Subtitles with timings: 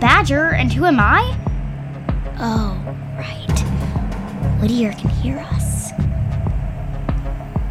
[0.00, 1.36] Badger, and who am I?
[2.38, 2.74] Oh,
[3.18, 4.60] right.
[4.60, 5.90] Whittier can hear us.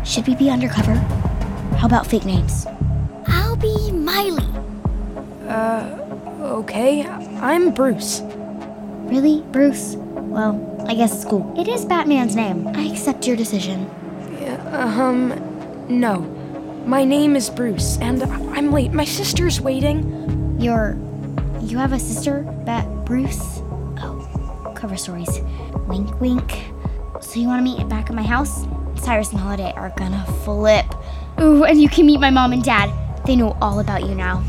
[0.06, 0.94] Should we be undercover?
[1.78, 2.68] How about fake names?
[3.28, 4.46] I'll be Miley.
[5.48, 5.98] Uh,
[6.42, 8.22] okay, I'm Bruce.
[9.10, 9.96] Really, Bruce?
[9.98, 11.52] Well, I guess it's cool.
[11.60, 12.68] It is Batman's name.
[12.68, 13.90] I accept your decision.
[14.72, 15.34] Um,
[15.90, 16.22] no.
[16.86, 18.94] My name is Bruce, and I'm late.
[18.94, 20.58] My sister's waiting.
[20.60, 20.96] You're.
[21.62, 23.62] You have a sister, Bat Bruce?
[24.02, 25.42] Oh, cover stories.
[25.88, 26.72] Wink, wink.
[27.22, 28.66] So you want to meet back at my house?
[28.96, 30.86] Cyrus and Holiday are gonna flip.
[31.40, 32.92] Ooh, and you can meet my mom and dad.
[33.26, 34.44] They know all about you now.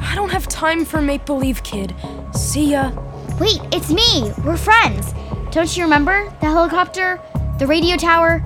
[0.00, 1.94] I don't have time for make believe, kid.
[2.32, 2.92] See ya.
[3.38, 4.32] Wait, it's me.
[4.44, 5.12] We're friends.
[5.50, 7.20] Don't you remember the helicopter,
[7.58, 8.42] the radio tower?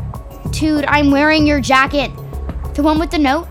[0.50, 2.10] Dude, I'm wearing your jacket.
[2.74, 3.46] The one with the note.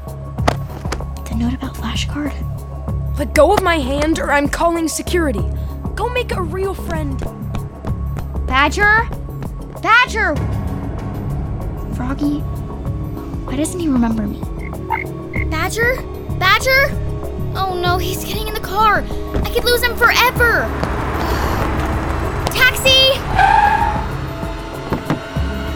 [1.30, 2.49] The note about flashcard.
[3.20, 5.44] Let go of my hand, or I'm calling security.
[5.94, 7.20] Go make a real friend.
[8.48, 9.10] Badger?
[9.82, 10.38] Badger!
[11.96, 12.40] Froggy?
[13.44, 14.40] Why doesn't he remember me?
[15.50, 16.02] Badger?
[16.40, 16.96] Badger?
[17.58, 19.04] Oh no, he's getting in the car.
[19.44, 20.62] I could lose him forever.
[22.54, 23.20] Taxi!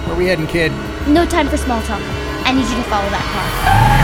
[0.05, 0.71] Where are we heading, kid?
[1.09, 1.99] No time for small talk.
[2.45, 4.02] I need you to follow that car.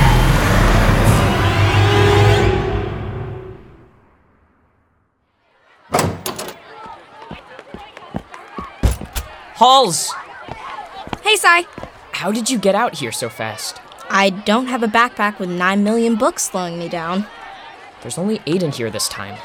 [9.59, 10.13] Halls!
[11.21, 11.65] Hey, Sai.
[12.13, 13.81] How did you get out here so fast?
[14.09, 17.27] I don't have a backpack with 9 million books slowing me down.
[18.01, 19.37] There's only eight in here this time.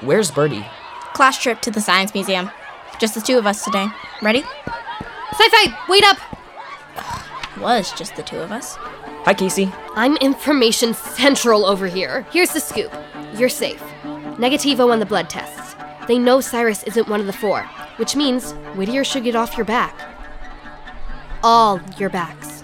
[0.00, 0.64] Where's Birdie?
[1.12, 2.52] Class trip to the Science Museum.
[3.00, 3.88] Just the two of us today.
[4.22, 4.44] Ready?
[4.44, 6.18] Sci fi, wait up!
[7.58, 8.76] Was just the two of us.
[9.24, 9.72] Hi, Casey.
[9.96, 12.24] I'm information central over here.
[12.30, 12.92] Here's the scoop
[13.34, 13.82] you're safe.
[14.38, 15.74] Negativo on the blood tests.
[16.06, 19.66] They know Cyrus isn't one of the four, which means Whittier should get off your
[19.66, 19.98] back.
[21.42, 22.62] All your backs.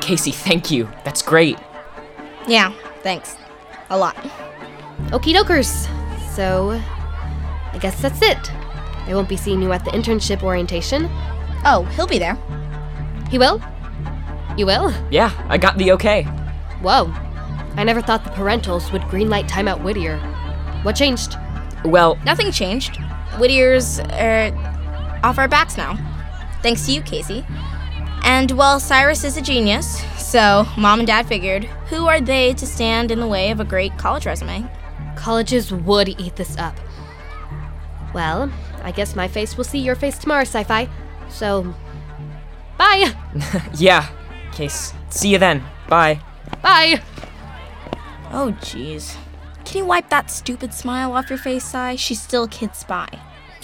[0.00, 0.88] Casey, thank you.
[1.04, 1.58] That's great.
[2.46, 2.72] Yeah,
[3.02, 3.36] thanks.
[3.90, 4.16] A lot.
[5.10, 5.88] Okie dokers.
[6.34, 6.80] So,
[7.72, 8.52] I guess that's it.
[9.06, 11.08] I won't be seeing you at the internship orientation.
[11.64, 12.36] Oh, he'll be there.
[13.30, 13.60] He will?
[14.56, 14.92] You will?
[15.10, 16.24] Yeah, I got the okay.
[16.82, 17.12] Whoa.
[17.76, 20.18] I never thought the parentals would greenlight timeout Whittier.
[20.82, 21.36] What changed?
[21.84, 22.98] Well, Nothing changed.
[23.38, 24.52] Whittier's er,
[25.22, 25.96] off our backs now.
[26.62, 27.44] Thanks to you, Casey.
[28.24, 32.66] And well, Cyrus is a genius, so mom and dad figured who are they to
[32.66, 34.70] stand in the way of a great college resume?
[35.16, 36.76] Colleges would eat this up.
[38.14, 40.88] Well, I guess my face will see your face tomorrow, sci fi.
[41.28, 41.74] So,
[42.78, 43.12] bye!
[43.74, 44.08] yeah.
[44.52, 44.92] Case.
[45.08, 45.64] See you then.
[45.88, 46.20] Bye.
[46.62, 47.02] Bye!
[48.30, 49.16] Oh, jeez.
[49.64, 51.96] Can you wipe that stupid smile off your face, Sai?
[51.96, 53.08] She's still Kid Spy.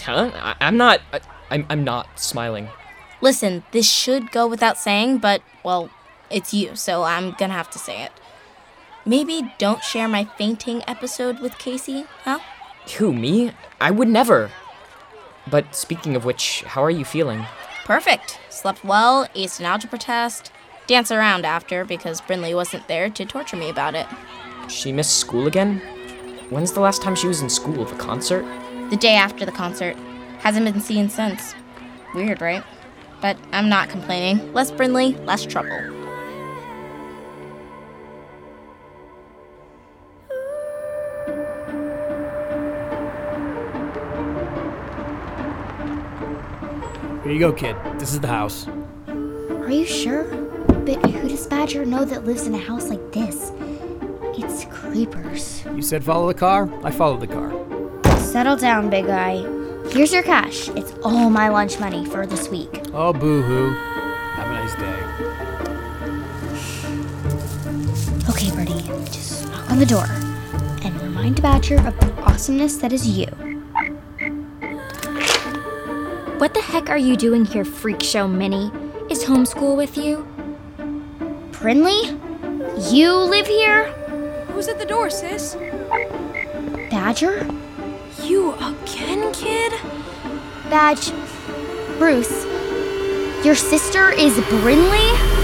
[0.04, 0.30] Huh?
[0.34, 1.00] I- I'm not.
[1.12, 1.20] I-
[1.50, 2.68] I'm, I'm not smiling.
[3.20, 5.90] Listen, this should go without saying, but, well,
[6.30, 8.12] it's you, so I'm gonna have to say it.
[9.06, 12.38] Maybe don't share my fainting episode with Casey, huh?
[12.98, 13.52] Who, me?
[13.80, 14.50] I would never.
[15.50, 17.46] But speaking of which, how are you feeling?
[17.84, 18.38] Perfect.
[18.50, 20.52] Slept well, aced an algebra test,
[20.86, 24.06] danced around after because Brinley wasn't there to torture me about it.
[24.68, 25.78] She missed school again?
[26.50, 27.84] When's the last time she was in school?
[27.86, 28.44] The concert?
[28.90, 29.96] The day after the concert.
[30.40, 31.54] Hasn't been seen since.
[32.14, 32.62] Weird, right?
[33.20, 34.52] But I'm not complaining.
[34.52, 35.70] Less Brinley, less trouble.
[47.22, 47.76] Here you go, kid.
[47.98, 48.68] This is the house.
[49.08, 50.24] Are you sure?
[50.24, 53.50] But who does Badger know that lives in a house like this?
[54.40, 55.64] It's creepers.
[55.64, 56.70] You said follow the car?
[56.84, 57.50] I followed the car.
[58.20, 59.38] Settle down, big guy.
[59.90, 60.68] Here's your cash.
[60.70, 62.68] It's all my lunch money for this week.
[62.92, 63.70] Oh, boo hoo.
[64.36, 64.94] Have a nice day.
[68.30, 70.06] Okay, Birdie, just knock on the door
[70.84, 73.26] and remind Badger of the awesomeness that is you.
[76.38, 78.70] What the heck are you doing here, Freak Show Minnie?
[79.10, 80.24] Is homeschool with you?
[81.50, 82.14] Brinley?
[82.92, 83.92] You live here?
[84.58, 85.54] Who's at the door, sis?
[86.90, 87.46] Badger?
[88.24, 89.72] You again, kid?
[90.68, 91.12] Badge.
[91.96, 92.44] Bruce.
[93.44, 95.37] Your sister is Brinley?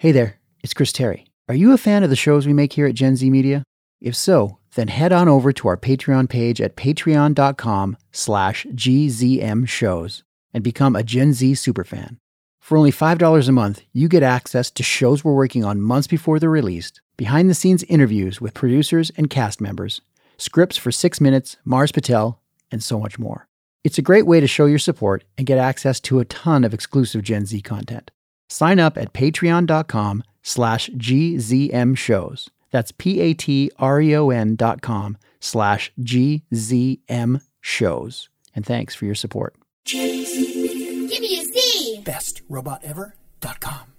[0.00, 1.26] Hey there, it's Chris Tarry.
[1.46, 3.64] Are you a fan of the shows we make here at Gen Z Media?
[4.00, 10.22] If so, then head on over to our Patreon page at patreon.com slash gzm shows
[10.54, 12.16] and become a Gen Z superfan.
[12.60, 16.38] For only $5 a month, you get access to shows we're working on months before
[16.38, 20.00] they're released, behind the scenes interviews with producers and cast members,
[20.38, 22.40] scripts for Six Minutes, Mars Patel,
[22.72, 23.48] and so much more.
[23.84, 26.72] It's a great way to show your support and get access to a ton of
[26.72, 28.10] exclusive Gen Z content.
[28.50, 32.50] Sign up at patreon.com slash gzm shows.
[32.72, 38.28] That's p-a-t-r-e-o-n dot com slash gzm shows.
[38.54, 39.54] And thanks for your support.
[39.84, 42.02] Give me a Z.
[42.04, 43.89] BestRobotEver.com